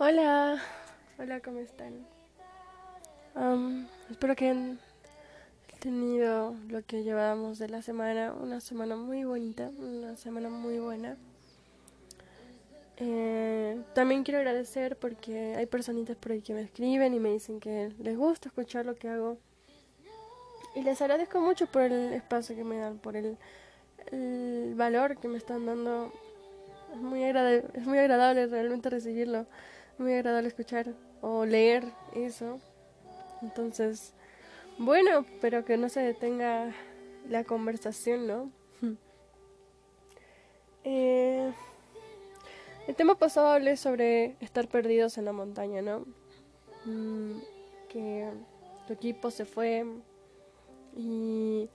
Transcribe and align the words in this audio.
Hola, 0.00 0.62
hola, 1.18 1.40
¿cómo 1.40 1.58
están? 1.58 2.06
espero 4.08 4.36
que 4.36 4.44
hayan 4.44 4.78
tenido 5.80 6.54
lo 6.68 6.84
que 6.86 7.02
llevábamos 7.02 7.58
de 7.58 7.68
la 7.68 7.82
semana, 7.82 8.32
una 8.32 8.60
semana 8.60 8.94
muy 8.94 9.24
bonita, 9.24 9.68
una 9.76 10.16
semana 10.16 10.50
muy 10.50 10.78
buena. 10.78 11.16
Eh, 12.98 13.80
también 13.92 14.22
quiero 14.22 14.38
agradecer 14.38 14.96
porque 14.96 15.56
hay 15.56 15.66
personitas 15.66 16.16
por 16.16 16.30
ahí 16.30 16.42
que 16.42 16.54
me 16.54 16.60
escriben 16.60 17.12
y 17.12 17.18
me 17.18 17.30
dicen 17.30 17.58
que 17.58 17.92
les 17.98 18.16
gusta 18.16 18.50
escuchar 18.50 18.86
lo 18.86 18.94
que 18.94 19.08
hago. 19.08 19.36
Y 20.76 20.82
les 20.82 21.02
agradezco 21.02 21.40
mucho 21.40 21.66
por 21.66 21.82
el 21.82 22.12
espacio 22.12 22.54
que 22.54 22.62
me 22.62 22.78
dan, 22.78 22.98
por 22.98 23.16
el, 23.16 23.36
el 24.12 24.74
valor 24.76 25.18
que 25.18 25.26
me 25.26 25.38
están 25.38 25.66
dando. 25.66 26.12
Es 26.92 27.00
muy, 27.00 27.24
es 27.24 27.84
muy 27.84 27.98
agradable 27.98 28.46
realmente 28.46 28.90
recibirlo 28.90 29.44
muy 29.98 30.14
agradable 30.14 30.48
escuchar 30.48 30.94
o 31.20 31.44
leer 31.44 31.84
eso. 32.14 32.60
Entonces, 33.42 34.14
bueno, 34.78 35.24
pero 35.40 35.64
que 35.64 35.76
no 35.76 35.88
se 35.88 36.00
detenga 36.00 36.72
la 37.28 37.44
conversación, 37.44 38.26
¿no? 38.26 38.50
eh, 40.84 41.52
el 42.86 42.94
tema 42.94 43.16
pasado 43.16 43.48
hablé 43.48 43.76
sobre 43.76 44.36
estar 44.40 44.68
perdidos 44.68 45.18
en 45.18 45.24
la 45.26 45.32
montaña, 45.32 45.82
¿no? 45.82 46.06
Mm, 46.84 47.40
que 47.88 48.30
tu 48.86 48.92
equipo 48.94 49.30
se 49.30 49.44
fue 49.44 49.84
y 50.96 51.68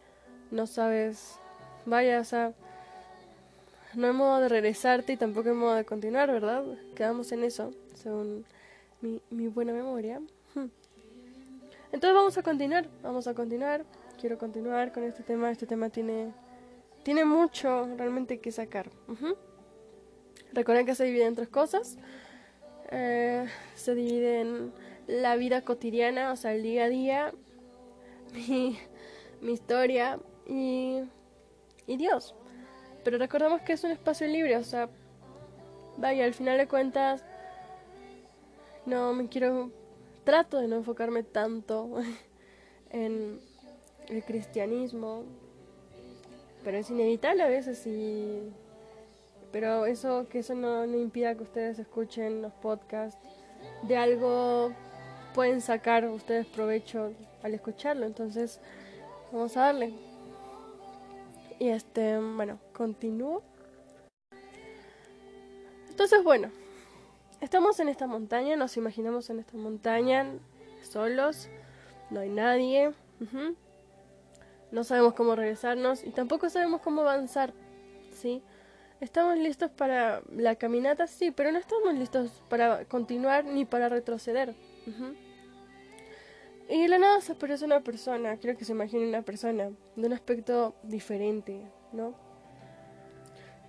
no 0.49 0.65
sabes, 0.65 1.37
vaya, 1.85 2.19
o 2.19 2.23
sea, 2.23 2.53
no 3.95 4.07
hay 4.07 4.13
modo 4.13 4.39
de 4.39 4.49
regresarte 4.49 5.13
y 5.13 5.17
tampoco 5.17 5.49
hay 5.49 5.55
modo 5.55 5.75
de 5.75 5.85
continuar, 5.85 6.31
¿verdad? 6.31 6.63
Quedamos 6.95 7.31
en 7.31 7.43
eso 7.43 7.71
según 7.95 8.45
mi, 9.01 9.21
mi 9.29 9.47
buena 9.47 9.73
memoria. 9.73 10.19
Hmm. 10.55 10.67
Entonces 11.91 12.15
vamos 12.15 12.37
a 12.37 12.43
continuar, 12.43 12.87
vamos 13.01 13.27
a 13.27 13.33
continuar. 13.33 13.85
Quiero 14.19 14.37
continuar 14.37 14.91
con 14.91 15.03
este 15.03 15.23
tema. 15.23 15.51
Este 15.51 15.65
tema 15.65 15.89
tiene, 15.89 16.33
tiene 17.03 17.25
mucho 17.25 17.87
realmente 17.97 18.39
que 18.39 18.51
sacar. 18.51 18.89
Recuerden 20.53 20.85
que 20.85 20.95
se 20.95 21.03
divide 21.03 21.25
en 21.25 21.35
tres 21.35 21.49
cosas. 21.49 21.97
Eh, 22.91 23.45
se 23.75 23.95
divide 23.95 24.41
en 24.41 24.73
la 25.07 25.35
vida 25.35 25.61
cotidiana, 25.61 26.31
o 26.31 26.35
sea, 26.35 26.53
el 26.53 26.63
día 26.63 26.85
a 26.85 26.89
día, 26.89 27.33
mi, 28.33 28.77
mi 29.41 29.53
historia 29.53 30.19
y, 30.47 31.01
y 31.87 31.97
Dios. 31.97 32.35
Pero 33.03 33.17
recordemos 33.17 33.61
que 33.61 33.73
es 33.73 33.83
un 33.83 33.91
espacio 33.91 34.27
libre, 34.27 34.57
o 34.57 34.63
sea, 34.63 34.89
vaya, 35.97 36.25
al 36.25 36.33
final 36.33 36.57
de 36.57 36.67
cuentas, 36.67 37.23
no 38.85 39.13
me 39.13 39.27
quiero, 39.27 39.71
trato 40.23 40.57
de 40.57 40.67
no 40.67 40.77
enfocarme 40.77 41.23
tanto 41.23 42.01
en 42.89 43.39
el 44.07 44.23
cristianismo, 44.23 45.23
pero 46.63 46.77
es 46.77 46.89
inevitable 46.89 47.43
a 47.43 47.47
veces 47.47 47.85
y... 47.87 48.53
Pero 49.51 49.85
eso, 49.85 50.25
que 50.29 50.39
eso 50.39 50.55
no, 50.55 50.87
no 50.87 50.97
impida 50.97 51.35
que 51.35 51.43
ustedes 51.43 51.77
escuchen 51.77 52.41
los 52.41 52.51
podcasts. 52.53 53.19
De 53.83 53.95
algo 53.95 54.71
pueden 55.35 55.61
sacar 55.61 56.09
ustedes 56.09 56.47
provecho 56.47 57.13
al 57.43 57.53
escucharlo. 57.53 58.07
Entonces, 58.07 58.59
vamos 59.31 59.55
a 59.55 59.65
darle. 59.65 59.93
Y 61.59 61.69
este, 61.69 62.19
bueno, 62.19 62.59
continúo. 62.73 63.43
Entonces, 65.89 66.23
bueno, 66.23 66.49
Estamos 67.43 67.77
en 67.81 67.89
esta 67.89 68.07
montaña, 68.07 68.55
nos 68.55 68.77
imaginamos 68.77 69.29
en 69.29 69.39
esta 69.39 69.57
montaña 69.57 70.25
solos, 70.81 71.49
no 72.09 72.21
hay 72.21 72.29
nadie, 72.29 72.93
no 74.71 74.85
sabemos 74.85 75.13
cómo 75.13 75.35
regresarnos 75.35 76.05
y 76.05 76.11
tampoco 76.11 76.49
sabemos 76.49 76.79
cómo 76.79 77.01
avanzar, 77.01 77.51
¿sí? 78.13 78.41
Estamos 79.01 79.37
listos 79.37 79.69
para 79.71 80.21
la 80.33 80.55
caminata, 80.55 81.05
sí, 81.05 81.31
pero 81.31 81.51
no 81.51 81.57
estamos 81.57 81.93
listos 81.95 82.31
para 82.47 82.85
continuar 82.85 83.43
ni 83.43 83.65
para 83.65 83.89
retroceder. 83.89 84.55
Y 86.69 86.87
la 86.87 86.97
nada 86.97 87.21
se 87.21 87.33
aparece 87.33 87.65
una 87.65 87.81
persona, 87.81 88.37
quiero 88.37 88.57
que 88.57 88.65
se 88.65 88.71
imagine 88.71 89.07
una 89.07 89.21
persona 89.21 89.71
de 89.95 90.07
un 90.07 90.13
aspecto 90.13 90.75
diferente, 90.83 91.61
¿no? 91.91 92.15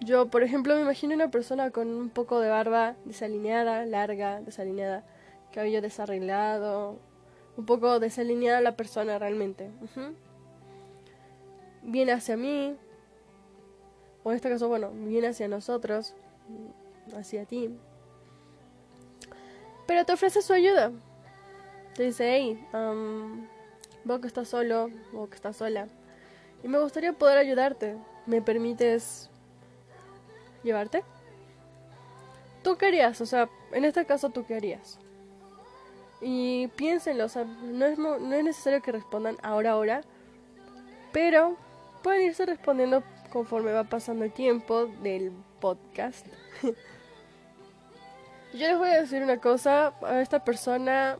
Yo, 0.00 0.28
por 0.28 0.42
ejemplo, 0.42 0.74
me 0.74 0.82
imagino 0.82 1.14
una 1.14 1.30
persona 1.30 1.70
con 1.70 1.88
un 1.88 2.08
poco 2.08 2.40
de 2.40 2.48
barba 2.48 2.96
desalineada, 3.04 3.84
larga, 3.84 4.40
desalineada, 4.40 5.04
cabello 5.52 5.82
desarreglado, 5.82 6.98
un 7.56 7.66
poco 7.66 8.00
desalineada 8.00 8.60
la 8.60 8.76
persona 8.76 9.18
realmente. 9.18 9.70
Viene 11.82 12.12
hacia 12.12 12.36
mí, 12.36 12.76
o 14.22 14.30
en 14.30 14.36
este 14.36 14.50
caso, 14.50 14.68
bueno, 14.68 14.90
viene 14.92 15.28
hacia 15.28 15.48
nosotros, 15.48 16.14
hacia 17.16 17.44
ti. 17.44 17.76
Pero 19.86 20.04
te 20.04 20.12
ofrece 20.12 20.42
su 20.42 20.52
ayuda. 20.52 20.92
Te 21.94 22.02
dice, 22.02 22.28
hey, 22.28 22.66
um, 22.72 23.46
que 24.20 24.26
estás 24.26 24.48
solo, 24.48 24.90
vos 25.12 25.28
que 25.28 25.36
estás 25.36 25.56
sola. 25.56 25.86
Y 26.62 26.68
me 26.68 26.78
gustaría 26.78 27.12
poder 27.12 27.38
ayudarte. 27.38 27.96
¿Me 28.26 28.42
permites 28.42 29.30
llevarte. 30.62 31.04
¿Tú 32.62 32.76
qué 32.76 32.86
harías? 32.86 33.20
O 33.20 33.26
sea, 33.26 33.48
en 33.72 33.84
este 33.84 34.04
caso, 34.06 34.30
¿tú 34.30 34.44
qué 34.46 34.56
harías? 34.56 34.98
Y 36.20 36.68
piénsenlo, 36.68 37.26
o 37.26 37.28
sea, 37.28 37.44
no 37.44 37.84
es, 37.84 37.98
no 37.98 38.16
es 38.16 38.44
necesario 38.44 38.80
que 38.80 38.92
respondan 38.92 39.36
ahora, 39.42 39.72
ahora, 39.72 40.00
pero 41.12 41.56
pueden 42.02 42.22
irse 42.22 42.46
respondiendo 42.46 43.02
conforme 43.30 43.72
va 43.72 43.84
pasando 43.84 44.24
el 44.24 44.32
tiempo 44.32 44.86
del 45.02 45.32
podcast. 45.60 46.26
Yo 48.54 48.68
les 48.68 48.78
voy 48.78 48.88
a 48.88 49.00
decir 49.00 49.22
una 49.22 49.38
cosa, 49.38 49.92
a 50.02 50.20
esta 50.22 50.44
persona 50.44 51.18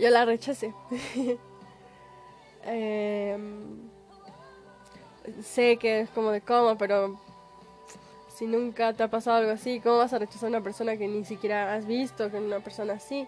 yo 0.00 0.10
la 0.10 0.24
rechacé. 0.24 0.74
Em, 2.62 3.88
sé 5.42 5.78
que 5.78 6.00
es 6.00 6.10
como 6.10 6.30
de 6.30 6.42
coma, 6.42 6.76
pero 6.76 7.18
si 8.28 8.46
nunca 8.46 8.92
te 8.92 9.02
ha 9.02 9.08
pasado 9.08 9.38
algo 9.38 9.50
así, 9.52 9.80
¿cómo 9.80 9.96
vas 9.96 10.12
a 10.12 10.18
rechazar 10.18 10.46
a 10.46 10.48
una 10.48 10.62
persona 10.62 10.96
que 10.96 11.08
ni 11.08 11.24
siquiera 11.24 11.74
has 11.74 11.86
visto, 11.86 12.30
con 12.30 12.44
una 12.44 12.60
persona 12.60 12.94
así? 12.94 13.26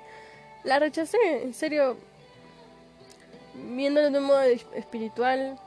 La 0.64 0.78
rechacé, 0.78 1.42
en 1.42 1.54
serio, 1.54 1.96
viéndolo 3.54 4.10
de 4.10 4.18
un 4.18 4.24
modo 4.24 4.42
espiritual, 4.42 5.58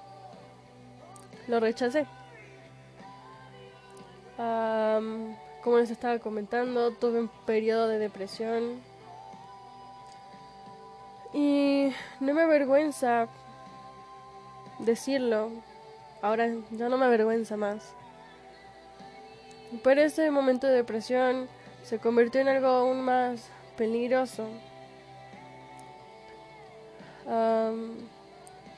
lo 1.47 1.59
rechacé. 1.59 2.05
como 4.38 5.79
les 5.79 5.89
estaba 5.89 6.19
comentando, 6.19 6.91
tuve 6.91 7.19
un 7.19 7.29
periodo 7.45 7.88
de 7.88 7.97
depresión. 7.97 8.81
Y 11.35 11.91
no 12.22 12.34
me 12.34 12.44
avergüenza 12.44 13.28
decirlo. 14.79 15.51
Ahora 16.22 16.47
ya 16.72 16.88
no 16.88 16.97
me 16.97 17.06
avergüenza 17.06 17.57
más. 17.57 17.94
Pero 19.84 20.01
ese 20.01 20.31
momento 20.31 20.66
de 20.66 20.74
depresión 20.74 21.50
se 21.84 22.00
convirtió 22.00 22.40
en 22.40 22.47
algo 22.47 22.68
aún 22.68 23.01
más 23.01 23.50
peligroso. 23.78 24.47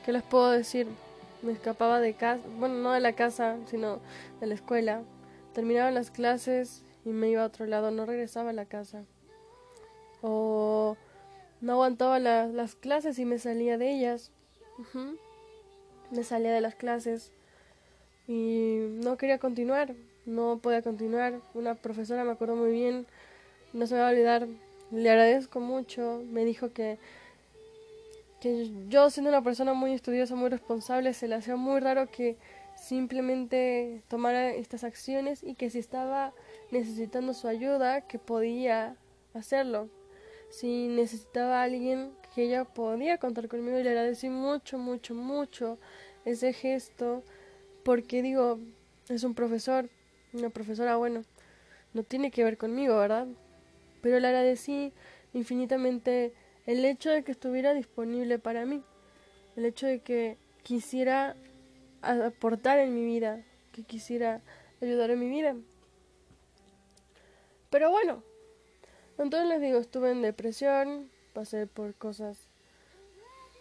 ¿Qué 0.04 0.12
les 0.12 0.22
puedo 0.24 0.50
decir? 0.50 0.88
Me 1.42 1.52
escapaba 1.52 2.00
de 2.00 2.14
casa, 2.14 2.42
bueno, 2.58 2.74
no 2.76 2.90
de 2.92 2.98
la 2.98 3.12
casa, 3.12 3.56
sino 3.66 4.00
de 4.40 4.46
la 4.48 4.54
escuela. 4.54 5.02
Terminaba 5.52 5.92
las 5.92 6.10
clases 6.10 6.82
y 7.04 7.10
me 7.10 7.28
iba 7.28 7.44
a 7.44 7.46
otro 7.46 7.66
lado, 7.66 7.92
no 7.92 8.04
regresaba 8.04 8.50
a 8.50 8.54
la 8.54 8.64
casa. 8.64 9.04
O 10.22 10.96
no 11.60 11.72
aguantaba 11.74 12.18
las 12.18 12.74
clases 12.74 13.18
y 13.18 13.24
me 13.24 13.38
salía 13.38 13.78
de 13.78 13.90
ellas. 13.90 14.30
Me 16.10 16.24
salía 16.24 16.52
de 16.52 16.60
las 16.60 16.74
clases 16.74 17.32
y 18.26 18.78
no 19.02 19.16
quería 19.16 19.38
continuar 19.38 19.94
no 20.28 20.58
podía 20.62 20.82
continuar. 20.82 21.40
Una 21.54 21.74
profesora 21.74 22.24
me 22.24 22.32
acuerdo 22.32 22.54
muy 22.54 22.70
bien, 22.70 23.06
no 23.72 23.86
se 23.86 23.94
me 23.94 24.00
va 24.00 24.08
a 24.08 24.10
olvidar, 24.12 24.46
le 24.92 25.10
agradezco 25.10 25.58
mucho, 25.60 26.22
me 26.30 26.44
dijo 26.44 26.72
que, 26.72 26.98
que 28.40 28.70
yo 28.88 29.10
siendo 29.10 29.30
una 29.30 29.42
persona 29.42 29.74
muy 29.74 29.92
estudiosa, 29.92 30.36
muy 30.36 30.50
responsable, 30.50 31.14
se 31.14 31.28
le 31.28 31.34
hacía 31.34 31.56
muy 31.56 31.80
raro 31.80 32.08
que 32.10 32.36
simplemente 32.76 34.02
tomara 34.08 34.50
estas 34.50 34.84
acciones 34.84 35.42
y 35.42 35.54
que 35.54 35.70
si 35.70 35.78
estaba 35.78 36.32
necesitando 36.70 37.34
su 37.34 37.48
ayuda, 37.48 38.02
que 38.02 38.18
podía 38.18 38.96
hacerlo. 39.34 39.88
Si 40.50 40.88
necesitaba 40.88 41.60
a 41.60 41.64
alguien, 41.64 42.12
que 42.34 42.44
ella 42.44 42.64
podía 42.64 43.18
contar 43.18 43.48
conmigo 43.48 43.78
y 43.78 43.82
le 43.82 43.90
agradecí 43.90 44.28
mucho, 44.28 44.78
mucho, 44.78 45.14
mucho 45.14 45.78
ese 46.24 46.52
gesto, 46.52 47.22
porque 47.84 48.22
digo, 48.22 48.58
es 49.08 49.24
un 49.24 49.34
profesor, 49.34 49.88
una 50.32 50.50
profesora, 50.50 50.96
bueno, 50.96 51.22
no 51.94 52.02
tiene 52.02 52.30
que 52.30 52.44
ver 52.44 52.58
conmigo, 52.58 52.96
¿verdad? 52.96 53.26
Pero 54.02 54.20
le 54.20 54.28
agradecí 54.28 54.92
infinitamente 55.32 56.32
el 56.66 56.84
hecho 56.84 57.10
de 57.10 57.24
que 57.24 57.32
estuviera 57.32 57.74
disponible 57.74 58.38
para 58.38 58.66
mí, 58.66 58.82
el 59.56 59.64
hecho 59.64 59.86
de 59.86 60.00
que 60.00 60.36
quisiera 60.62 61.34
aportar 62.02 62.78
en 62.78 62.94
mi 62.94 63.04
vida, 63.04 63.42
que 63.72 63.82
quisiera 63.82 64.42
ayudar 64.80 65.10
en 65.10 65.20
mi 65.20 65.28
vida. 65.28 65.56
Pero 67.70 67.90
bueno, 67.90 68.22
entonces 69.18 69.48
les 69.48 69.60
digo, 69.60 69.78
estuve 69.78 70.12
en 70.12 70.22
depresión, 70.22 71.10
pasé 71.34 71.66
por 71.66 71.94
cosas 71.94 72.48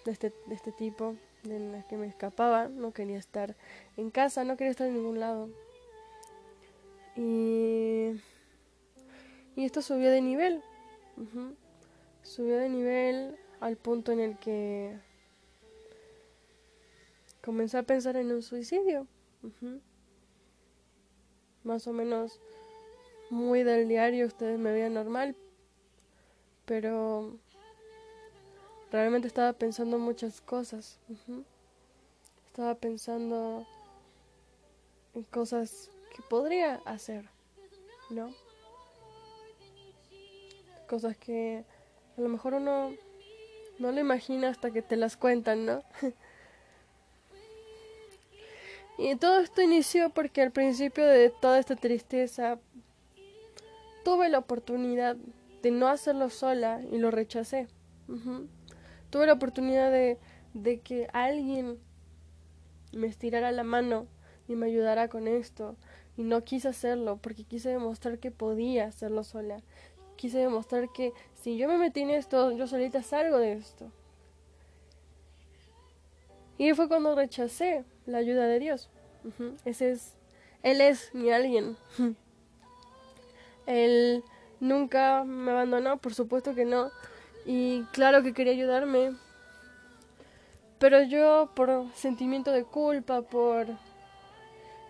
de 0.06 0.12
este, 0.12 0.34
de 0.48 0.56
este 0.56 0.72
tipo, 0.72 1.16
en 1.44 1.72
las 1.72 1.86
que 1.86 1.98
me 1.98 2.08
escapaba, 2.08 2.68
no 2.68 2.92
quería 2.92 3.18
estar 3.18 3.56
en 3.96 4.10
casa, 4.10 4.44
no 4.44 4.58
quería 4.58 4.72
estar 4.72 4.88
en 4.88 4.96
ningún 4.96 5.20
lado. 5.20 5.50
Y, 7.16 8.12
y 9.56 9.66
esto 9.66 9.82
subió 9.82 10.12
de 10.12 10.22
nivel. 10.22 10.62
Subió 12.24 12.58
de 12.58 12.70
nivel 12.70 13.38
al 13.60 13.76
punto 13.78 14.12
en 14.12 14.20
el 14.20 14.38
que 14.38 14.98
comencé 17.44 17.78
a 17.78 17.84
pensar 17.84 18.18
en 18.18 18.32
un 18.32 18.44
suicidio. 18.44 19.08
Más 21.64 21.88
o 21.88 21.94
menos 21.94 22.40
muy 23.30 23.64
del 23.64 23.88
diario, 23.88 24.28
ustedes 24.28 24.60
me 24.60 24.72
veían 24.72 24.94
normal, 24.94 25.36
pero 26.68 27.32
realmente 28.92 29.28
estaba 29.28 29.54
pensando 29.54 29.98
muchas 29.98 30.42
cosas. 30.42 31.00
Estaba 32.48 32.76
pensando 32.76 33.66
en 35.16 35.24
cosas 35.24 35.90
que 36.14 36.22
podría 36.24 36.82
hacer, 36.86 37.26
¿no? 38.10 38.34
Cosas 40.90 41.18
que 41.18 41.64
a 42.18 42.22
lo 42.22 42.28
mejor 42.28 42.56
uno 42.56 42.94
no 43.80 43.92
lo 43.92 44.00
imagina 44.00 44.50
hasta 44.50 44.70
que 44.70 44.82
te 44.82 44.98
las 44.98 45.16
cuentan, 45.16 45.66
¿no? 45.66 45.84
y 48.98 49.16
todo 49.16 49.40
esto 49.40 49.62
inició 49.62 50.10
porque 50.10 50.42
al 50.42 50.52
principio 50.52 51.06
de 51.06 51.30
toda 51.30 51.60
esta 51.60 51.78
tristeza 51.78 52.60
tuve 54.04 54.28
la 54.28 54.40
oportunidad 54.40 55.16
de 55.62 55.72
no 55.72 55.88
hacerlo 55.88 56.30
sola 56.30 56.82
y 56.92 56.98
lo 56.98 57.12
rechacé. 57.12 57.68
Tuve 59.10 59.26
la 59.26 59.34
oportunidad 59.34 59.92
de, 59.92 60.18
de 60.54 60.80
que 60.80 61.08
alguien 61.14 61.80
me 62.94 63.08
estirara 63.08 63.52
la 63.52 63.64
mano 63.64 64.08
y 64.48 64.56
me 64.56 64.68
ayudara 64.68 65.08
con 65.08 65.28
esto. 65.28 65.76
Y 66.16 66.24
no 66.24 66.44
quise 66.44 66.70
hacerlo 66.70 67.20
porque 67.22 67.44
quise 67.44 67.70
demostrar 67.70 68.20
que 68.20 68.32
podía 68.32 68.86
hacerlo 68.86 69.24
sola. 69.24 69.62
Quise 70.16 70.40
demostrar 70.40 70.92
que 70.92 71.14
si 71.36 71.58
yo 71.58 71.68
me 71.68 71.78
metí 71.78 72.02
en 72.02 72.10
esto, 72.10 72.52
yo 72.52 72.66
solita 72.66 73.04
salgo 73.04 73.38
de 73.38 73.54
esto. 73.54 73.92
Y 76.58 76.74
fue 76.74 76.88
cuando 76.88 77.16
rechacé 77.16 77.86
la 78.06 78.18
ayuda 78.18 78.48
de 78.48 78.60
Dios. 78.60 78.90
Ese 79.64 79.92
es, 79.92 80.16
Él 80.64 80.82
es 80.82 81.14
mi 81.14 81.30
alguien. 81.32 81.78
Él 83.68 84.24
nunca 84.60 85.24
me 85.24 85.52
abandonó, 85.52 85.98
por 85.98 86.14
supuesto 86.14 86.56
que 86.56 86.66
no. 86.66 86.92
Y 87.46 87.84
claro 87.94 88.24
que 88.24 88.34
quería 88.34 88.54
ayudarme. 88.54 89.16
Pero 90.80 91.02
yo 91.04 91.52
por 91.56 91.86
sentimiento 91.94 92.52
de 92.52 92.64
culpa, 92.64 93.22
por 93.22 93.68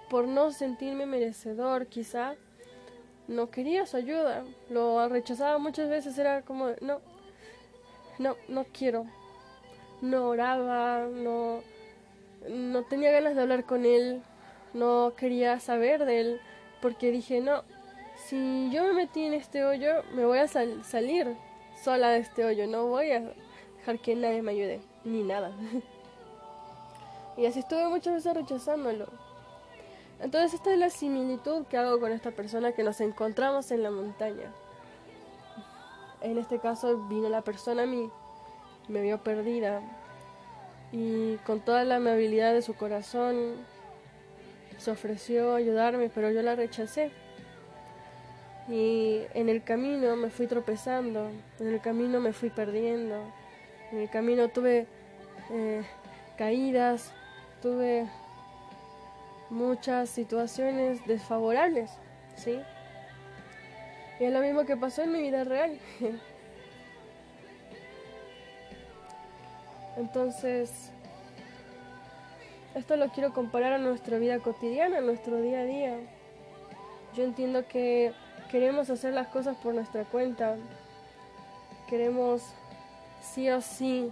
por 0.10 0.28
no 0.28 0.52
sentirme 0.52 1.06
merecedor, 1.06 1.88
quizá 1.88 2.36
no 3.28 3.50
quería 3.50 3.86
su 3.86 3.98
ayuda. 3.98 4.46
Lo 4.69 5.08
rechazaba 5.10 5.58
muchas 5.58 5.90
veces, 5.90 6.18
era 6.18 6.42
como, 6.42 6.69
no, 6.81 7.02
no, 8.19 8.36
no 8.48 8.66
quiero. 8.66 9.06
No 10.02 10.30
oraba, 10.30 11.08
no, 11.12 11.62
no 12.48 12.84
tenía 12.84 13.12
ganas 13.12 13.36
de 13.36 13.42
hablar 13.42 13.66
con 13.66 13.86
él, 13.86 14.22
no 14.74 15.14
quería 15.18 15.60
saber 15.60 16.06
de 16.06 16.19
él, 16.19 16.42
porque 16.81 17.12
dije, 17.12 17.42
no, 17.42 17.64
si 18.18 18.69
yo 18.72 18.84
me 18.84 18.94
metí 18.94 19.24
en 19.24 19.34
este 19.34 19.64
hoyo, 19.64 20.04
me 20.14 20.25
voy 20.25 20.40
a 20.40 20.48
salir 20.48 21.38
sola 21.81 22.10
de 22.10 22.19
este 22.19 22.44
hoyo, 22.44 22.68
no 22.68 22.88
voy 22.88 23.12
a 23.12 23.22
dejar 23.78 24.00
que 24.00 24.16
nadie 24.16 24.42
me 24.42 24.52
ayude, 24.52 24.81
ni 25.04 25.24
nada. 25.24 25.52
y 27.38 27.46
así 27.46 27.60
estuve 27.60 27.88
muchas 27.88 28.16
veces 28.16 28.34
rechazándolo. 28.34 29.08
Entonces 30.19 30.56
esta 30.56 30.74
es 30.74 30.80
la 30.80 30.90
similitud 30.90 31.66
que 31.68 31.78
hago 31.78 32.00
con 32.00 32.12
esta 32.12 32.31
persona 32.31 32.72
que 32.72 32.84
nos 32.84 33.00
encontramos 33.02 33.69
en 33.72 33.84
la 33.84 33.92
montaña. 33.92 34.52
En 36.22 36.40
este 36.40 36.60
caso 36.60 37.08
vino 37.08 37.30
la 37.30 37.44
persona 37.44 37.84
a 37.84 37.86
mí, 37.86 38.10
me 38.88 39.02
vio 39.02 39.22
perdida 39.22 39.81
y 40.92 41.36
con 41.46 41.60
toda 41.60 41.84
la 41.84 41.98
amabilidad 41.98 42.54
de 42.54 42.64
su 42.64 42.74
corazón 42.74 43.56
se 44.80 44.90
ofreció 44.90 45.54
a 45.54 45.58
ayudarme, 45.58 46.10
pero 46.10 46.31
yo 46.31 46.42
la 46.42 46.56
rechacé. 46.56 47.12
Y 48.68 49.22
en 49.34 49.48
el 49.48 49.64
camino 49.64 50.16
me 50.18 50.30
fui 50.30 50.48
tropezando, 50.48 51.30
en 51.60 51.68
el 51.68 51.80
camino 51.80 52.19
me 52.19 52.34
fui 52.34 52.50
perdiendo, 52.50 53.16
en 53.92 54.00
el 54.00 54.10
camino 54.10 54.50
tuve 54.50 54.88
eh, 55.52 55.84
caídas, 56.38 57.14
tuve 57.62 58.08
muchas 59.50 60.10
situaciones 60.10 61.06
desfavorables, 61.08 61.92
¿sí? 62.36 62.60
Y 64.19 64.25
es 64.25 64.34
lo 64.34 64.42
mismo 64.42 64.66
que 64.66 64.75
pasó 64.75 65.04
en 65.04 65.14
mi 65.14 65.22
vida 65.22 65.46
real. 65.46 65.80
Entonces, 69.98 70.92
esto 72.75 72.98
lo 72.98 73.10
quiero 73.10 73.34
comparar 73.34 73.74
a 73.74 73.78
nuestra 73.78 74.18
vida 74.19 74.40
cotidiana, 74.40 74.98
a 74.98 75.02
nuestro 75.02 75.42
día 75.42 75.62
a 75.62 75.64
día. 75.64 75.98
Yo 77.16 77.24
entiendo 77.24 77.68
que 77.68 78.14
queremos 78.50 78.90
hacer 78.90 79.14
las 79.14 79.28
cosas 79.28 79.56
por 79.58 79.74
nuestra 79.74 80.04
cuenta, 80.04 80.56
queremos 81.90 82.44
sí 83.22 83.50
o 83.50 83.62
sí 83.62 84.12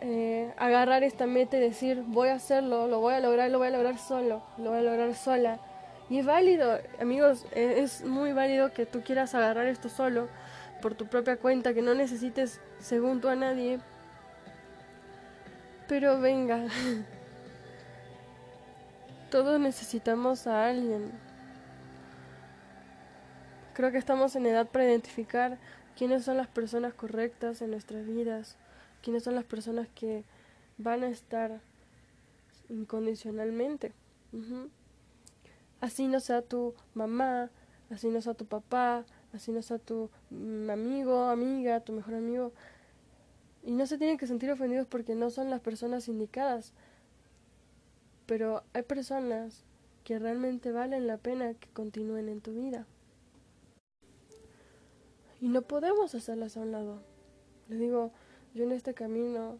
eh, 0.00 0.52
agarrar 0.56 1.04
esta 1.04 1.26
meta 1.26 1.56
y 1.56 1.60
decir 1.60 2.02
voy 2.06 2.28
a 2.28 2.34
hacerlo, 2.34 2.88
lo 2.88 3.00
voy 3.00 3.14
a 3.14 3.20
lograr, 3.20 3.50
lo 3.50 3.58
voy 3.58 3.68
a 3.68 3.70
lograr 3.70 3.98
solo, 3.98 4.42
lo 4.58 4.70
voy 4.70 4.80
a 4.80 4.82
lograr 4.82 5.14
sola. 5.14 5.58
Y 6.10 6.18
es 6.18 6.26
válido, 6.26 6.78
amigos, 7.00 7.46
e-, 7.54 7.82
es 7.82 8.04
muy 8.04 8.32
válido 8.32 8.72
que 8.72 8.84
tú 8.84 9.02
quieras 9.02 9.34
agarrar 9.34 9.66
esto 9.66 9.88
solo, 9.88 10.28
por 10.80 10.94
tu 10.94 11.06
propia 11.06 11.36
cuenta, 11.36 11.72
que 11.72 11.82
no 11.82 11.94
necesites, 11.94 12.60
según 12.80 13.20
tú, 13.20 13.28
a 13.28 13.36
nadie. 13.36 13.78
Pero 15.86 16.20
venga, 16.20 16.66
todos 19.30 19.60
necesitamos 19.60 20.46
a 20.46 20.68
alguien. 20.68 21.12
Creo 23.74 23.90
que 23.90 23.98
estamos 23.98 24.36
en 24.36 24.44
edad 24.44 24.68
para 24.68 24.84
identificar 24.84 25.58
quiénes 25.96 26.24
son 26.24 26.36
las 26.36 26.46
personas 26.46 26.92
correctas 26.92 27.62
en 27.62 27.70
nuestras 27.70 28.06
vidas, 28.06 28.56
quiénes 29.02 29.22
son 29.22 29.34
las 29.34 29.44
personas 29.44 29.88
que 29.94 30.24
van 30.76 31.02
a 31.02 31.08
estar 31.08 31.60
incondicionalmente. 32.68 33.92
Así 35.80 36.06
no 36.06 36.20
sea 36.20 36.42
tu 36.42 36.74
mamá, 36.94 37.50
así 37.90 38.08
no 38.08 38.20
sea 38.20 38.34
tu 38.34 38.44
papá, 38.44 39.04
así 39.32 39.52
no 39.52 39.62
sea 39.62 39.78
tu 39.78 40.10
mm, 40.30 40.70
amigo, 40.70 41.24
amiga, 41.24 41.80
tu 41.80 41.92
mejor 41.92 42.14
amigo. 42.14 42.52
Y 43.64 43.72
no 43.72 43.86
se 43.86 43.96
tienen 43.96 44.18
que 44.18 44.26
sentir 44.26 44.50
ofendidos 44.50 44.86
porque 44.86 45.14
no 45.14 45.30
son 45.30 45.48
las 45.48 45.60
personas 45.60 46.08
indicadas. 46.08 46.72
Pero 48.26 48.64
hay 48.74 48.82
personas 48.82 49.64
que 50.04 50.18
realmente 50.18 50.72
valen 50.72 51.06
la 51.06 51.16
pena 51.16 51.54
que 51.54 51.68
continúen 51.70 52.28
en 52.28 52.40
tu 52.40 52.52
vida. 52.52 52.86
Y 55.42 55.48
no 55.48 55.62
podemos 55.62 56.14
hacerlas 56.14 56.56
a 56.56 56.60
un 56.60 56.70
lado. 56.70 57.02
Les 57.68 57.80
digo, 57.80 58.12
yo 58.54 58.62
en 58.62 58.70
este 58.70 58.94
camino 58.94 59.58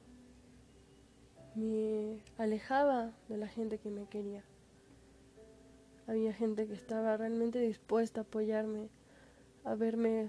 me 1.57 2.23
alejaba 2.39 3.11
de 3.29 3.37
la 3.37 3.49
gente 3.49 3.79
que 3.79 3.91
me 3.91 4.07
quería. 4.07 4.45
Había 6.07 6.33
gente 6.33 6.69
que 6.69 6.75
estaba 6.75 7.17
realmente 7.17 7.59
dispuesta 7.59 8.21
a 8.21 8.23
apoyarme, 8.23 8.91
a 9.65 9.75
verme 9.75 10.29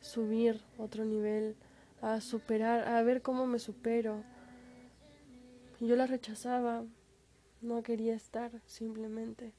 subir 0.00 0.60
otro 0.76 1.04
nivel, 1.04 1.54
a 2.02 2.20
superar, 2.20 2.88
a 2.88 3.00
ver 3.04 3.22
cómo 3.22 3.46
me 3.46 3.60
supero. 3.60 4.24
Y 5.78 5.86
yo 5.86 5.94
la 5.94 6.08
rechazaba, 6.08 6.84
no 7.60 7.84
quería 7.84 8.16
estar 8.16 8.60
simplemente. 8.66 9.52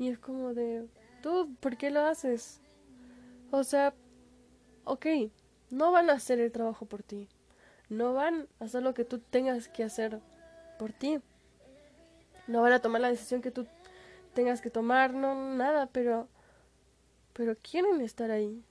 Y 0.00 0.08
es 0.08 0.18
como 0.18 0.54
de, 0.54 0.88
¿Tú 1.22 1.54
por 1.60 1.76
qué 1.76 1.90
lo 1.90 2.00
haces? 2.00 2.60
O 3.50 3.64
sea, 3.64 3.94
ok, 4.84 5.06
no 5.70 5.92
van 5.92 6.10
a 6.10 6.14
hacer 6.14 6.40
el 6.40 6.52
trabajo 6.52 6.86
por 6.86 7.02
ti. 7.02 7.28
No 7.88 8.14
van 8.14 8.48
a 8.60 8.64
hacer 8.64 8.82
lo 8.82 8.94
que 8.94 9.04
tú 9.04 9.18
tengas 9.18 9.68
que 9.68 9.84
hacer 9.84 10.20
por 10.78 10.92
ti. 10.92 11.20
No 12.46 12.62
van 12.62 12.72
a 12.72 12.80
tomar 12.80 13.00
la 13.00 13.10
decisión 13.10 13.40
que 13.40 13.50
tú 13.50 13.66
tengas 14.34 14.60
que 14.60 14.70
tomar, 14.70 15.14
no, 15.14 15.54
nada, 15.54 15.86
pero 15.86 16.28
pero 17.32 17.56
quieren 17.56 18.00
estar 18.00 18.30
ahí. 18.30 18.62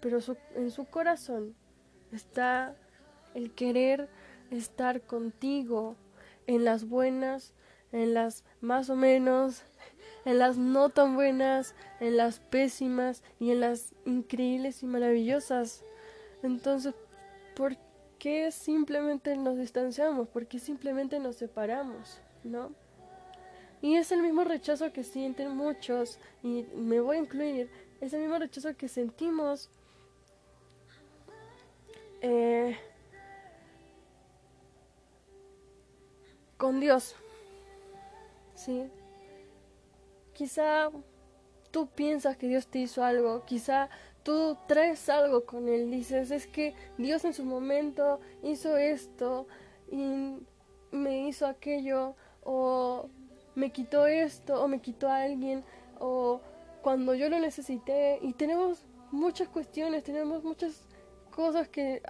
Pero 0.00 0.18
en 0.54 0.70
su 0.70 0.84
corazón 0.86 1.54
está 2.12 2.74
el 3.34 3.52
querer 3.52 4.08
estar 4.50 5.02
contigo 5.02 5.96
en 6.46 6.64
las 6.64 6.88
buenas, 6.88 7.52
en 7.92 8.14
las 8.14 8.44
más 8.60 8.90
o 8.90 8.96
menos, 8.96 9.62
en 10.24 10.38
las 10.38 10.58
no 10.58 10.90
tan 10.90 11.14
buenas, 11.14 11.74
en 12.00 12.16
las 12.16 12.40
pésimas 12.40 13.22
y 13.38 13.50
en 13.50 13.60
las 13.60 13.94
increíbles 14.04 14.82
y 14.82 14.86
maravillosas. 14.86 15.82
Entonces, 16.42 16.94
¿por 17.54 17.76
qué 18.18 18.52
simplemente 18.52 19.36
nos 19.36 19.56
distanciamos? 19.56 20.28
¿Por 20.28 20.46
qué 20.46 20.58
simplemente 20.58 21.18
nos 21.18 21.36
separamos? 21.36 22.20
¿No? 22.44 22.72
Y 23.82 23.96
es 23.96 24.12
el 24.12 24.22
mismo 24.22 24.44
rechazo 24.44 24.92
que 24.92 25.04
sienten 25.04 25.56
muchos, 25.56 26.18
y 26.42 26.66
me 26.74 27.00
voy 27.00 27.16
a 27.16 27.20
incluir, 27.20 27.70
es 28.00 28.12
el 28.12 28.20
mismo 28.20 28.38
rechazo 28.38 28.76
que 28.76 28.88
sentimos 28.88 29.70
eh, 32.20 32.76
con 36.58 36.78
Dios. 36.78 37.16
¿Sí? 38.54 38.90
Quizá 40.40 40.90
tú 41.70 41.90
piensas 41.90 42.38
que 42.38 42.48
Dios 42.48 42.66
te 42.66 42.78
hizo 42.78 43.04
algo, 43.04 43.44
quizá 43.44 43.90
tú 44.22 44.56
traes 44.66 45.10
algo 45.10 45.44
con 45.44 45.68
Él, 45.68 45.90
dices, 45.90 46.30
es 46.30 46.46
que 46.46 46.72
Dios 46.96 47.26
en 47.26 47.34
su 47.34 47.44
momento 47.44 48.20
hizo 48.42 48.78
esto 48.78 49.46
y 49.92 50.38
me 50.92 51.28
hizo 51.28 51.46
aquello, 51.46 52.16
o 52.42 53.10
me 53.54 53.70
quitó 53.70 54.06
esto, 54.06 54.64
o 54.64 54.66
me 54.66 54.80
quitó 54.80 55.10
a 55.10 55.24
alguien, 55.24 55.62
o 55.98 56.40
cuando 56.80 57.14
yo 57.14 57.28
lo 57.28 57.38
necesité, 57.38 58.18
y 58.22 58.32
tenemos 58.32 58.86
muchas 59.10 59.46
cuestiones, 59.46 60.04
tenemos 60.04 60.42
muchas 60.42 60.88
cosas 61.30 61.68
que 61.68 62.00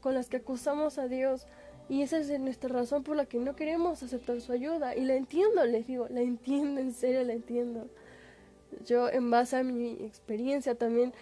con 0.00 0.14
las 0.14 0.28
que 0.28 0.36
acusamos 0.36 0.98
a 0.98 1.08
Dios 1.08 1.48
y 1.90 2.02
esa 2.02 2.18
es 2.18 2.30
nuestra 2.38 2.70
razón 2.70 3.02
por 3.02 3.16
la 3.16 3.26
que 3.26 3.40
no 3.40 3.56
queremos 3.56 4.00
aceptar 4.04 4.40
su 4.40 4.52
ayuda. 4.52 4.94
Y 4.94 5.00
la 5.00 5.16
entiendo, 5.16 5.64
les 5.64 5.88
digo, 5.88 6.06
la 6.08 6.20
entiendo, 6.20 6.80
en 6.80 6.94
serio 6.94 7.24
la 7.24 7.32
entiendo. 7.32 7.88
Yo 8.86 9.08
en 9.08 9.28
base 9.28 9.56
a 9.56 9.64
mi 9.64 9.94
experiencia 10.04 10.76
también 10.76 11.12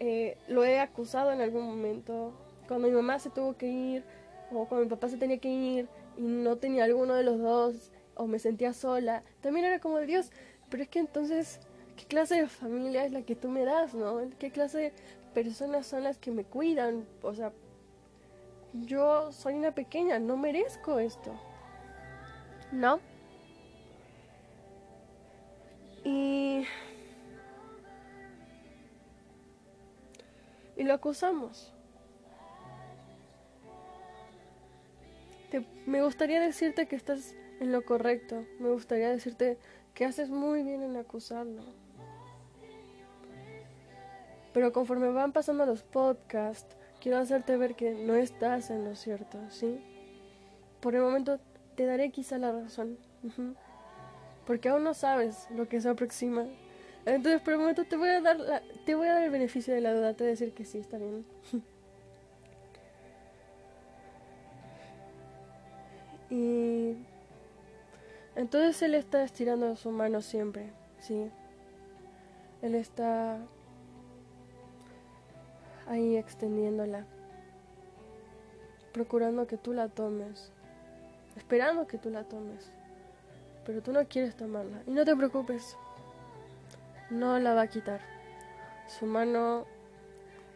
eh, 0.00 0.38
lo 0.48 0.64
he 0.64 0.80
acusado 0.80 1.32
en 1.32 1.42
algún 1.42 1.66
momento. 1.66 2.32
Cuando 2.66 2.88
mi 2.88 2.94
mamá 2.94 3.18
se 3.18 3.28
tuvo 3.28 3.58
que 3.58 3.66
ir 3.66 4.04
o 4.50 4.64
cuando 4.66 4.86
mi 4.86 4.90
papá 4.90 5.10
se 5.10 5.18
tenía 5.18 5.36
que 5.36 5.50
ir 5.50 5.88
y 6.16 6.22
no 6.22 6.56
tenía 6.56 6.84
alguno 6.84 7.14
de 7.14 7.22
los 7.22 7.38
dos 7.38 7.92
o 8.14 8.26
me 8.26 8.38
sentía 8.38 8.72
sola, 8.72 9.22
también 9.42 9.66
era 9.66 9.80
como 9.80 9.98
Dios, 9.98 10.30
pero 10.70 10.82
es 10.82 10.88
que 10.88 10.98
entonces, 10.98 11.60
¿qué 11.94 12.06
clase 12.06 12.36
de 12.36 12.48
familia 12.48 13.04
es 13.04 13.12
la 13.12 13.20
que 13.20 13.36
tú 13.36 13.50
me 13.50 13.66
das, 13.66 13.92
no? 13.92 14.18
¿Qué 14.38 14.50
clase 14.50 14.78
de 14.78 14.92
personas 15.34 15.86
son 15.86 16.04
las 16.04 16.16
que 16.16 16.30
me 16.30 16.44
cuidan? 16.44 17.04
O 17.20 17.34
sea, 17.34 17.52
yo 18.84 19.32
soy 19.32 19.54
una 19.54 19.72
pequeña, 19.72 20.18
no 20.18 20.36
merezco 20.36 20.98
esto. 20.98 21.38
¿No? 22.72 23.00
Y... 26.04 26.64
Y 30.76 30.84
lo 30.84 30.94
acusamos. 30.94 31.72
me 35.86 36.02
gustaría 36.02 36.40
decirte 36.40 36.86
que 36.86 36.96
estás 36.96 37.34
en 37.60 37.72
lo 37.72 37.84
correcto. 37.84 38.44
Me 38.58 38.68
gustaría 38.68 39.08
decirte 39.08 39.58
que 39.94 40.04
haces 40.04 40.28
muy 40.28 40.62
bien 40.62 40.82
en 40.82 40.96
acusarlo. 40.96 41.62
Pero 44.52 44.72
conforme 44.72 45.10
van 45.10 45.32
pasando 45.32 45.64
los 45.66 45.82
podcasts, 45.82 46.76
quiero 47.06 47.20
hacerte 47.20 47.56
ver 47.56 47.76
que 47.76 47.94
no 47.94 48.16
estás 48.16 48.68
en 48.70 48.84
lo 48.84 48.96
cierto, 48.96 49.38
¿sí? 49.48 49.78
Por 50.80 50.96
el 50.96 51.02
momento 51.02 51.38
te 51.76 51.86
daré 51.86 52.10
quizá 52.10 52.36
la 52.36 52.50
razón, 52.50 52.98
porque 54.44 54.70
aún 54.70 54.82
no 54.82 54.92
sabes 54.92 55.46
lo 55.54 55.68
que 55.68 55.80
se 55.80 55.88
aproxima. 55.88 56.46
Entonces 57.04 57.40
por 57.42 57.52
el 57.52 57.60
momento 57.60 57.84
te 57.84 57.96
voy 57.96 58.08
a 58.08 58.20
dar 58.20 58.40
la, 58.40 58.60
te 58.84 58.96
voy 58.96 59.06
a 59.06 59.12
dar 59.12 59.22
el 59.22 59.30
beneficio 59.30 59.72
de 59.72 59.82
la 59.82 59.94
duda, 59.94 60.14
te 60.14 60.24
voy 60.24 60.30
a 60.30 60.30
decir 60.32 60.52
que 60.52 60.64
sí, 60.64 60.78
está 60.78 60.98
bien. 60.98 61.24
y 66.28 66.96
entonces 68.34 68.82
él 68.82 68.96
está 68.96 69.22
estirando 69.22 69.76
su 69.76 69.92
mano 69.92 70.22
siempre, 70.22 70.72
¿sí? 70.98 71.30
Él 72.62 72.74
está 72.74 73.38
ahí 75.88 76.16
extendiéndola, 76.16 77.04
procurando 78.92 79.46
que 79.46 79.56
tú 79.56 79.72
la 79.72 79.88
tomes, 79.88 80.52
esperando 81.36 81.86
que 81.86 81.98
tú 81.98 82.10
la 82.10 82.24
tomes, 82.24 82.70
pero 83.64 83.82
tú 83.82 83.92
no 83.92 84.06
quieres 84.06 84.36
tomarla. 84.36 84.82
Y 84.86 84.90
no 84.90 85.04
te 85.04 85.14
preocupes, 85.16 85.76
no 87.10 87.38
la 87.38 87.54
va 87.54 87.62
a 87.62 87.66
quitar. 87.66 88.00
Su 88.86 89.06
mano, 89.06 89.64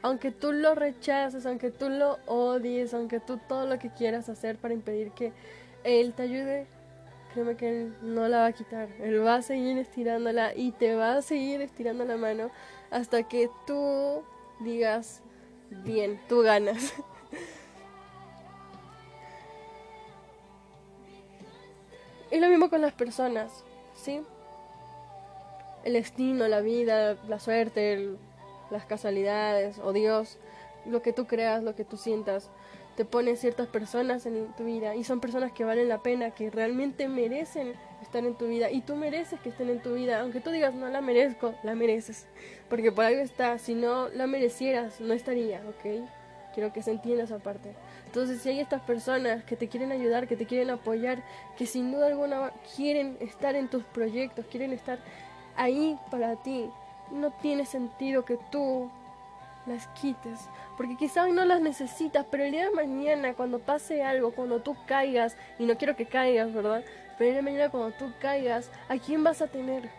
aunque 0.03 0.31
tú 0.31 0.53
lo 0.53 0.75
rechaces, 0.75 1.47
aunque 1.47 1.71
tú 1.71 1.89
lo 1.89 2.19
odies, 2.27 2.95
aunque 2.95 3.21
tú 3.21 3.39
todo 3.49 3.67
lo 3.67 3.79
que 3.79 3.91
quieras 3.91 4.29
hacer 4.29 4.57
para 4.57 4.75
impedir 4.75 5.11
que 5.13 5.33
Él 5.85 6.15
te 6.15 6.23
ayude, 6.23 6.67
créeme 7.33 7.57
que 7.57 7.69
Él 7.69 7.97
no 8.03 8.29
la 8.29 8.39
va 8.39 8.47
a 8.47 8.53
quitar. 8.53 8.89
Él 9.01 9.25
va 9.25 9.37
a 9.37 9.43
seguir 9.43 9.79
estirándola 9.79 10.55
y 10.55 10.73
te 10.73 10.95
va 10.95 11.17
a 11.17 11.23
seguir 11.23 11.61
estirando 11.61 12.05
la 12.05 12.17
mano 12.17 12.51
hasta 12.91 13.25
que 13.25 13.51
tú 13.67 14.23
digas, 14.61 15.23
bien, 15.71 16.21
tú 16.29 16.43
ganas. 16.43 16.95
y 22.31 22.38
lo 22.38 22.49
mismo 22.49 22.71
con 22.71 22.81
las 22.81 22.93
personas, 22.93 23.64
¿sí? 23.95 24.23
El 25.85 25.95
destino, 25.95 26.47
la 26.49 26.61
vida, 26.61 27.17
la 27.26 27.40
suerte, 27.40 28.17
las 28.71 28.85
casualidades 28.85 29.79
o 29.79 29.93
Dios, 29.93 30.38
lo 30.87 31.02
que 31.02 31.12
tú 31.12 31.26
creas, 31.26 31.62
lo 31.62 31.75
que 31.75 31.85
tú 31.85 31.97
sientas, 31.97 32.50
te 32.97 33.05
pone 33.05 33.37
ciertas 33.37 33.69
personas 33.69 34.27
en 34.27 34.53
tu 34.55 34.65
vida 34.65 34.95
y 34.95 35.05
son 35.05 35.21
personas 35.21 35.53
que 35.53 35.65
valen 35.65 35.89
la 35.89 36.03
pena, 36.03 36.33
que 36.33 36.51
realmente 36.51 37.09
merecen 37.09 37.75
estar 38.03 38.25
en 38.25 38.35
tu 38.35 38.47
vida 38.47 38.71
y 38.71 38.81
tú 38.81 38.97
mereces 38.97 39.41
que 39.41 39.51
estén 39.51 39.71
en 39.71 39.81
tu 39.81 39.95
vida, 39.95 40.21
aunque 40.21 40.41
tú 40.41 40.51
digas 40.51 40.75
no 40.75 40.89
la 40.89 41.01
merezco, 41.01 41.55
la 41.63 41.75
mereces, 41.75 42.27
porque 42.69 42.93
por 42.93 43.05
algo 43.05 43.21
está, 43.21 43.59
si 43.59 43.75
no 43.75 44.09
la 44.09 44.27
merecieras 44.27 45.01
no 45.01 45.15
estaría, 45.15 45.63
¿ok? 45.69 46.05
Quiero 46.55 46.73
que 46.73 46.83
se 46.83 46.91
entienda 46.91 47.25
esa 47.25 47.39
parte. 47.39 47.75
Entonces, 48.07 48.43
si 48.43 48.49
hay 48.49 48.59
estas 48.59 48.83
personas 48.83 49.45
que 49.45 49.55
te 49.55 49.69
quieren 49.69 49.93
ayudar, 49.93 50.27
que 50.27 50.37
te 50.37 50.47
quieren 50.47 50.71
apoyar, 50.71 51.23
que 51.57 51.65
sin 51.65 51.93
duda 51.93 52.09
alguna 52.09 52.53
quieren 52.75 53.17
estar 53.21 53.55
en 53.55 53.69
tus 53.69 53.85
proyectos, 53.85 54.47
quieren 54.47 54.73
estar 54.73 54.99
ahí 55.55 55.97
para 56.11 56.35
ti, 56.43 56.69
no 57.13 57.31
tiene 57.41 57.67
sentido 57.67 58.25
que 58.25 58.37
tú 58.51 58.91
las 59.67 59.87
quites, 59.88 60.49
porque 60.76 60.97
quizá 60.97 61.26
no 61.29 61.45
las 61.45 61.61
necesitas, 61.61 62.26
pero 62.31 62.45
el 62.45 62.52
día 62.52 62.64
de 62.64 62.75
mañana 62.75 63.35
cuando 63.35 63.59
pase 63.59 64.02
algo, 64.02 64.33
cuando 64.33 64.61
tú 64.61 64.76
caigas, 64.87 65.37
y 65.59 65.64
no 65.64 65.76
quiero 65.76 65.97
que 65.97 66.07
caigas, 66.07 66.52
¿verdad? 66.52 66.85
Pero 67.19 67.29
el 67.29 67.35
día 67.35 67.37
de 67.37 67.43
mañana 67.43 67.71
cuando 67.71 67.97
tú 67.97 68.12
caigas, 68.21 68.71
¿a 68.88 68.97
quién 68.99 69.23
vas 69.23 69.43
a 69.43 69.47
tener? 69.47 69.90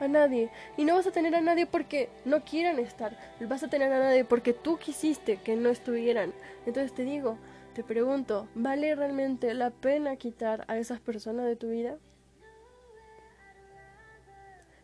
A 0.00 0.08
nadie. 0.08 0.50
Y 0.76 0.84
no 0.84 0.94
vas 0.94 1.06
a 1.06 1.12
tener 1.12 1.34
a 1.36 1.40
nadie 1.40 1.66
porque 1.66 2.08
no 2.24 2.44
quieran 2.44 2.80
estar. 2.80 3.16
Vas 3.40 3.62
a 3.62 3.68
tener 3.68 3.92
a 3.92 4.00
nadie 4.00 4.24
porque 4.24 4.52
tú 4.52 4.78
quisiste 4.78 5.36
que 5.36 5.54
no 5.54 5.68
estuvieran. 5.68 6.32
Entonces 6.66 6.92
te 6.92 7.04
digo, 7.04 7.38
te 7.74 7.84
pregunto, 7.84 8.48
¿vale 8.54 8.94
realmente 8.96 9.54
la 9.54 9.70
pena 9.70 10.16
quitar 10.16 10.64
a 10.66 10.76
esas 10.76 11.00
personas 11.00 11.46
de 11.46 11.56
tu 11.56 11.68
vida? 11.68 11.96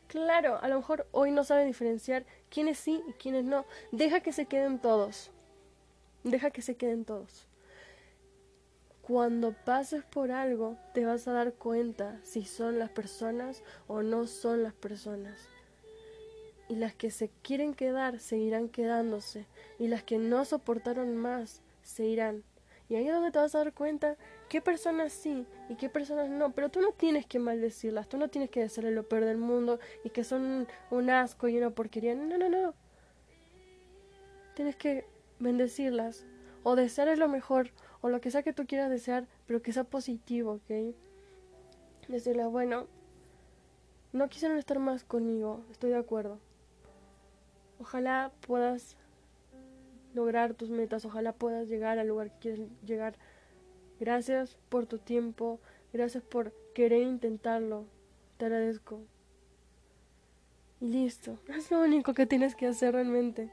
Claro, 0.09 0.59
a 0.62 0.69
lo 0.69 0.77
mejor 0.77 1.07
hoy 1.12 1.31
no 1.31 1.45
saben 1.45 1.67
diferenciar 1.67 2.25
quiénes 2.49 2.79
sí 2.79 3.03
y 3.07 3.12
quiénes 3.12 3.45
no. 3.45 3.67
Deja 3.93 4.21
que 4.21 4.33
se 4.33 4.47
queden 4.47 4.79
todos. 4.79 5.31
Deja 6.25 6.50
que 6.50 6.62
se 6.62 6.77
queden 6.77 7.05
todos. 7.05 7.47
Cuando 9.03 9.53
pases 9.53 10.05
por 10.05 10.31
algo, 10.31 10.77
te 10.95 11.05
vas 11.05 11.29
a 11.29 11.33
dar 11.33 11.53
cuenta 11.53 12.19
si 12.25 12.45
son 12.45 12.79
las 12.79 12.91
personas 12.91 13.62
o 13.87 14.03
no 14.03 14.27
son 14.27 14.62
las 14.62 14.73
personas. 14.73 15.38
Y 16.69 16.77
las 16.77 16.95
que 16.95 17.11
se 17.11 17.31
quieren 17.43 17.75
quedar 17.75 18.19
seguirán 18.19 18.71
quedándose. 18.71 19.47
Y 19.79 19.88
las 19.88 20.03
que 20.03 20.17
no 20.17 20.45
soportaron 20.47 21.17
más 21.17 21.61
se 21.83 22.07
irán. 22.07 22.45
Y 22.88 22.97
ahí 22.97 23.07
es 23.07 23.12
donde 23.12 23.30
te 23.30 23.38
vas 23.38 23.54
a 23.54 23.59
dar 23.59 23.75
cuenta 23.75 24.16
qué 24.49 24.62
personas 24.62 25.12
sí 25.12 25.47
y 25.68 25.75
qué 25.75 25.88
personas 25.88 26.30
no. 26.30 26.52
Pero 26.52 26.71
tú 26.71 26.80
no 26.80 26.92
tienes 26.92 27.26
que 27.26 27.38
maldecirlas, 27.38 28.09
tú 28.09 28.16
no 28.16 28.28
tienes 28.28 28.50
que 28.50 28.61
decirle 28.61 28.90
lo 28.90 29.07
peor 29.07 29.25
del 29.25 29.37
mundo 29.37 29.78
y 30.04 30.11
que 30.11 30.25
son 30.25 30.66
un 30.90 31.11
asco 31.11 31.49
y 31.49 31.59
una 31.59 31.71
porquería. 31.71 32.14
No, 32.14 32.38
no, 32.38 32.49
no. 32.49 32.75
Tienes 34.54 34.76
que 34.76 35.07
bendecirlas 35.38 36.25
o 36.62 36.76
desearles 36.76 37.18
lo 37.18 37.28
mejor 37.28 37.71
o 38.00 38.09
lo 38.09 38.21
que 38.21 38.30
sea 38.30 38.42
que 38.42 38.52
tú 38.52 38.66
quieras 38.66 38.90
desear, 38.90 39.26
pero 39.47 39.62
que 39.62 39.73
sea 39.73 39.85
positivo, 39.85 40.54
¿ok? 40.54 40.95
Decirle, 42.09 42.47
bueno, 42.47 42.87
no 44.12 44.28
quisieron 44.28 44.57
estar 44.57 44.78
más 44.78 45.04
conmigo, 45.04 45.62
estoy 45.71 45.90
de 45.90 45.99
acuerdo. 45.99 46.38
Ojalá 47.80 48.33
puedas 48.40 48.97
lograr 50.19 50.55
tus 50.55 50.71
metas, 50.71 51.05
ojalá 51.05 51.33
puedas 51.33 51.69
llegar 51.69 51.99
al 51.99 52.09
lugar 52.09 52.33
que 52.33 52.39
quieres 52.41 52.61
llegar. 52.85 53.15
Gracias 54.01 54.59
por 54.69 54.87
tu 54.87 54.99
tiempo, 54.99 55.61
gracias 55.93 56.25
por 56.25 56.53
querer 56.75 57.03
intentarlo, 57.03 57.87
te 58.37 58.47
agradezco. 58.47 59.01
Y 60.81 60.89
listo, 60.89 61.39
es 61.57 61.71
lo 61.71 61.81
único 61.81 62.15
que 62.15 62.27
tienes 62.27 62.55
que 62.57 62.67
hacer 62.67 62.95
realmente. 62.95 63.51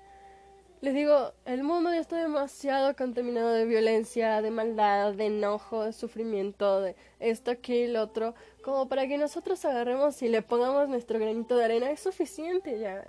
Les 0.82 0.94
digo, 0.94 1.34
el 1.46 1.64
mundo 1.64 1.92
ya 1.92 2.00
está 2.00 2.18
demasiado 2.18 2.96
contaminado 2.96 3.52
de 3.54 3.66
violencia, 3.66 4.42
de 4.42 4.52
maldad, 4.52 5.14
de 5.14 5.28
enojo, 5.28 5.84
de 5.84 5.94
sufrimiento, 5.94 6.82
de 6.82 6.96
esto, 7.20 7.52
aquí 7.52 7.74
y 7.74 7.88
lo 7.88 8.04
otro, 8.04 8.36
como 8.64 8.88
para 8.88 9.08
que 9.08 9.18
nosotros 9.18 9.64
agarremos 9.66 10.22
y 10.22 10.30
le 10.30 10.42
pongamos 10.42 10.90
nuestro 10.90 11.18
granito 11.18 11.58
de 11.58 11.66
arena. 11.66 11.90
Es 11.90 12.02
suficiente 12.02 12.80
ya. 12.80 13.06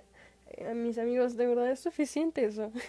Eh, 0.48 0.74
mis 0.74 0.96
amigos, 0.96 1.36
de 1.36 1.46
verdad 1.46 1.70
es 1.70 1.80
suficiente 1.80 2.44
eso. 2.44 2.70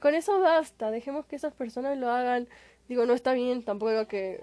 Con 0.00 0.14
eso 0.14 0.40
basta, 0.40 0.90
dejemos 0.90 1.26
que 1.26 1.36
esas 1.36 1.54
personas 1.54 1.96
lo 1.98 2.10
hagan. 2.10 2.48
Digo, 2.88 3.06
no 3.06 3.14
está 3.14 3.32
bien 3.32 3.62
tampoco 3.62 4.06
que, 4.06 4.42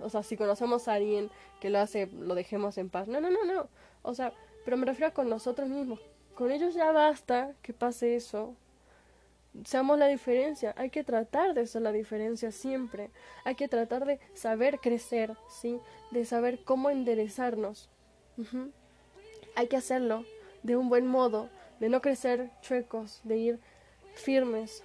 o 0.00 0.08
sea, 0.08 0.22
si 0.22 0.36
conocemos 0.36 0.88
a 0.88 0.94
alguien 0.94 1.30
que 1.60 1.70
lo 1.70 1.78
hace, 1.78 2.06
lo 2.06 2.34
dejemos 2.34 2.78
en 2.78 2.90
paz. 2.90 3.06
No, 3.06 3.20
no, 3.20 3.30
no, 3.30 3.44
no. 3.44 3.68
O 4.02 4.14
sea, 4.14 4.32
pero 4.64 4.76
me 4.76 4.86
refiero 4.86 5.08
a 5.08 5.14
con 5.14 5.28
nosotros 5.28 5.68
mismos. 5.68 6.00
Con 6.34 6.50
ellos 6.50 6.74
ya 6.74 6.90
basta 6.90 7.54
que 7.62 7.72
pase 7.72 8.16
eso, 8.16 8.56
seamos 9.64 9.98
la 9.98 10.06
diferencia, 10.06 10.74
hay 10.76 10.90
que 10.90 11.04
tratar 11.04 11.54
de 11.54 11.66
ser 11.66 11.82
la 11.82 11.92
diferencia 11.92 12.52
siempre, 12.52 13.10
hay 13.44 13.54
que 13.56 13.68
tratar 13.68 14.06
de 14.06 14.20
saber 14.34 14.78
crecer, 14.78 15.36
¿sí? 15.48 15.78
De 16.10 16.24
saber 16.24 16.64
cómo 16.64 16.90
enderezarnos. 16.90 17.90
Hay 19.54 19.66
que 19.66 19.76
hacerlo 19.76 20.24
de 20.62 20.76
un 20.76 20.88
buen 20.88 21.06
modo, 21.06 21.50
de 21.78 21.88
no 21.88 22.00
crecer 22.00 22.50
chuecos, 22.62 23.20
de 23.24 23.36
ir 23.36 23.60
firmes. 24.20 24.82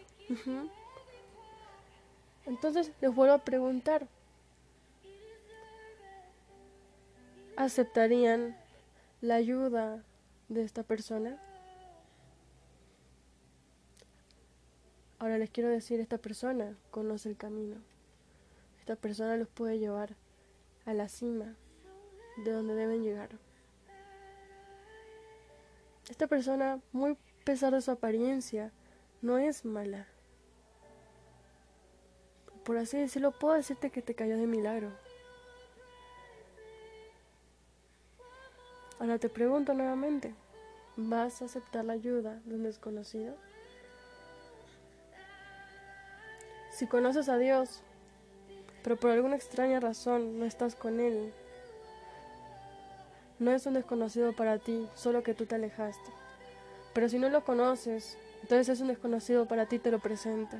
Entonces 2.46 2.92
les 3.02 3.14
vuelvo 3.14 3.34
a 3.34 3.44
preguntar, 3.44 4.08
¿aceptarían 7.56 8.58
la 9.22 9.36
ayuda 9.36 10.04
de 10.50 10.64
esta 10.64 10.84
persona? 10.84 11.40
Ahora 15.18 15.38
les 15.38 15.50
quiero 15.50 15.70
decir, 15.70 16.00
esta 16.00 16.18
persona 16.18 16.76
conoce 16.92 17.30
el 17.30 17.38
camino. 17.38 17.78
Esta 18.80 18.96
persona 18.96 19.38
los 19.38 19.48
puede 19.48 19.80
llevar 19.80 20.16
a 20.86 20.94
la 20.94 21.10
cima 21.10 21.56
de 22.44 22.52
donde 22.52 22.76
deben 22.76 23.04
llegar. 23.04 23.30
Esta 26.10 26.28
persona, 26.28 26.80
muy 26.92 27.18
pesar 27.44 27.74
de 27.74 27.82
su 27.82 27.90
apariencia, 27.90 28.72
no 29.22 29.38
es 29.38 29.66
mala. 29.66 30.08
Por 32.64 32.78
así 32.78 32.98
decirlo, 32.98 33.32
puedo 33.32 33.54
decirte 33.54 33.92
que 33.92 34.02
te 34.02 34.16
cayó 34.16 34.38
de 34.38 34.48
milagro. 34.48 34.92
Ahora 39.00 39.20
te 39.20 39.30
pregunto 39.30 39.74
nuevamente, 39.74 40.34
¿vas 40.96 41.42
a 41.42 41.46
aceptar 41.46 41.86
la 41.86 41.94
ayuda 41.94 42.42
de 42.46 42.56
un 42.56 42.64
desconocido? 42.64 43.36
Si 46.72 46.88
conoces 46.88 47.30
a 47.30 47.38
Dios, 47.38 47.82
pero 48.84 48.98
por 48.98 49.12
alguna 49.12 49.36
extraña 49.36 49.80
razón 49.80 50.40
no 50.40 50.46
estás 50.46 50.76
con 50.76 51.00
Él, 51.00 51.34
no 53.38 53.52
es 53.52 53.66
un 53.66 53.74
desconocido 53.74 54.34
para 54.34 54.60
ti, 54.60 54.88
solo 54.96 55.24
que 55.24 55.34
tú 55.34 55.46
te 55.46 55.56
alejaste. 55.56 56.12
Pero 56.94 57.10
si 57.10 57.20
no 57.20 57.30
lo 57.30 57.44
conoces, 57.44 58.18
entonces 58.46 58.70
es 58.70 58.80
un 58.80 58.90
desconocido 58.90 59.48
para 59.48 59.66
ti, 59.66 59.80
te 59.80 59.90
lo 59.90 59.98
presenta. 59.98 60.60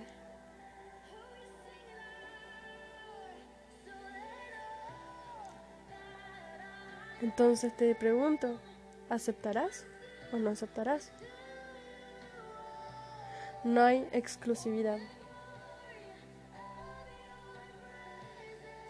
Entonces 7.22 7.78
te 7.78 7.94
pregunto, 7.94 8.60
¿aceptarás 9.08 9.86
o 10.34 10.38
no 10.38 10.50
aceptarás? 10.50 11.12
No 13.64 13.84
hay 13.84 14.10
exclusividad. 14.14 14.98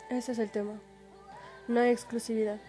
Ese 0.09 0.31
es 0.31 0.39
el 0.39 0.49
tema. 0.51 0.79
No 1.67 1.81
hay 1.81 1.89
exclusividad. 1.89 2.61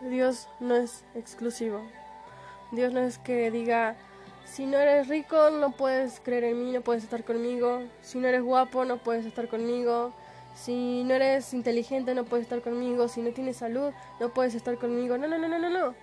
Dios 0.00 0.48
no 0.60 0.76
es 0.76 1.02
exclusivo. 1.16 1.82
Dios 2.72 2.92
no 2.92 3.00
es 3.00 3.18
que 3.18 3.50
diga, 3.50 3.96
si 4.44 4.66
no 4.66 4.78
eres 4.78 5.08
rico 5.08 5.50
no 5.50 5.72
puedes 5.72 6.20
creer 6.20 6.44
en 6.44 6.64
mí, 6.64 6.72
no 6.72 6.80
puedes 6.80 7.04
estar 7.04 7.24
conmigo. 7.24 7.82
Si 8.02 8.18
no 8.18 8.28
eres 8.28 8.42
guapo 8.42 8.84
no 8.84 8.98
puedes 8.98 9.26
estar 9.26 9.48
conmigo. 9.48 10.12
Si 10.54 11.04
no 11.04 11.14
eres 11.14 11.54
inteligente 11.54 12.14
no 12.14 12.24
puedes 12.24 12.44
estar 12.44 12.60
conmigo. 12.60 13.08
Si 13.08 13.22
no 13.22 13.30
tienes 13.30 13.58
salud 13.58 13.92
no 14.18 14.30
puedes 14.34 14.54
estar 14.54 14.76
conmigo. 14.76 15.18
No, 15.18 15.28
no, 15.28 15.38
no, 15.38 15.48
no, 15.48 15.58
no, 15.58 15.70
no. 15.70 15.94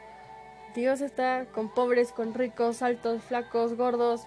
Dios 0.76 1.02
está 1.02 1.46
con 1.54 1.70
pobres, 1.70 2.12
con 2.12 2.34
ricos, 2.34 2.82
altos, 2.82 3.24
flacos, 3.24 3.76
gordos, 3.76 4.22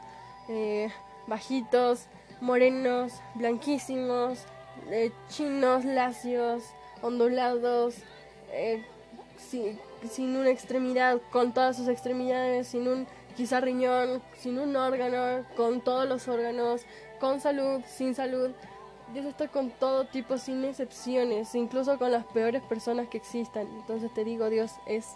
eh, 0.49 0.89
bajitos, 1.27 2.07
morenos, 2.41 3.13
blanquísimos, 3.35 4.45
eh, 4.91 5.13
chinos, 5.29 5.85
lacios, 5.85 6.65
ondulados, 7.03 7.97
eh, 8.51 8.85
sin, 10.09 10.37
una 10.37 10.51
extremidad, 10.51 11.21
con 11.31 11.53
todas 11.53 11.77
sus 11.77 11.89
extremidades, 11.89 12.69
sin 12.69 12.89
un 12.89 13.07
quizá 13.37 13.61
riñón, 13.61 14.23
sin 14.39 14.59
un 14.59 14.77
órgano, 14.77 15.45
con 15.57 15.81
todos 15.81 16.09
los 16.09 16.29
órganos, 16.29 16.83
con 17.19 17.41
salud, 17.41 17.81
sin 17.87 18.15
salud. 18.15 18.51
Dios 19.13 19.27
está 19.27 19.49
con 19.49 19.71
todo 19.71 20.05
tipo, 20.05 20.39
sin 20.39 20.65
excepciones, 20.65 21.55
incluso 21.55 21.99
con 21.99 22.13
las 22.13 22.25
peores 22.27 22.63
personas 22.63 23.09
que 23.09 23.19
existan. 23.19 23.67
Entonces 23.79 24.13
te 24.15 24.25
digo, 24.25 24.49
Dios 24.51 24.73
es 24.87 25.07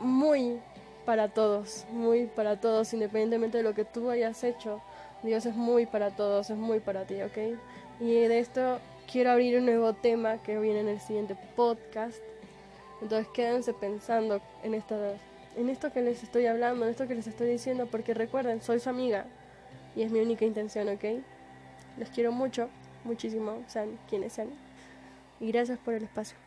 muy 0.00 0.60
para 1.04 1.28
todos, 1.28 1.86
muy 1.90 2.26
para 2.26 2.60
todos, 2.60 2.92
independientemente 2.92 3.58
de 3.58 3.62
lo 3.62 3.74
que 3.74 3.84
tú 3.84 4.10
hayas 4.10 4.42
hecho. 4.44 4.80
Dios 5.22 5.46
es 5.46 5.54
muy 5.54 5.86
para 5.86 6.10
todos, 6.10 6.50
es 6.50 6.56
muy 6.56 6.80
para 6.80 7.04
ti, 7.04 7.22
¿ok? 7.22 7.58
Y 8.00 8.12
de 8.12 8.38
esto 8.38 8.78
quiero 9.10 9.30
abrir 9.30 9.58
un 9.58 9.66
nuevo 9.66 9.92
tema 9.94 10.38
que 10.42 10.58
viene 10.58 10.80
en 10.80 10.88
el 10.88 11.00
siguiente 11.00 11.36
podcast. 11.54 12.22
Entonces 13.02 13.28
quédense 13.28 13.72
pensando 13.74 14.40
en, 14.62 14.74
esta, 14.74 14.96
en 15.56 15.68
esto 15.68 15.92
que 15.92 16.02
les 16.02 16.22
estoy 16.22 16.46
hablando, 16.46 16.84
en 16.84 16.90
esto 16.90 17.06
que 17.06 17.14
les 17.14 17.26
estoy 17.26 17.48
diciendo, 17.48 17.86
porque 17.90 18.14
recuerden, 18.14 18.62
soy 18.62 18.80
su 18.80 18.88
amiga 18.88 19.26
y 19.94 20.02
es 20.02 20.10
mi 20.10 20.20
única 20.20 20.44
intención, 20.44 20.88
¿ok? 20.88 21.04
Les 21.98 22.10
quiero 22.10 22.32
mucho, 22.32 22.68
muchísimo, 23.04 23.62
sean 23.66 23.98
quienes 24.08 24.32
sean. 24.32 24.50
Y 25.40 25.52
gracias 25.52 25.78
por 25.78 25.94
el 25.94 26.04
espacio. 26.04 26.45